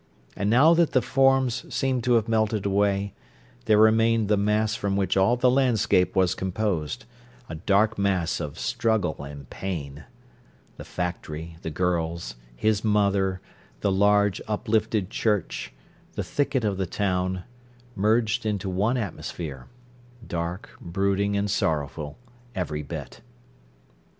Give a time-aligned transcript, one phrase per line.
[0.35, 3.13] And now that the forms seemed to have melted away,
[3.65, 7.05] there remained the mass from which all the landscape was composed,
[7.47, 10.05] a dark mass of struggle and pain.
[10.77, 13.41] The factory, the girls, his mother,
[13.81, 15.71] the large, uplifted church,
[16.13, 17.43] the thicket of the town,
[17.95, 22.17] merged into one atmosphere—dark, brooding, and sorrowful,
[22.55, 23.21] every bit.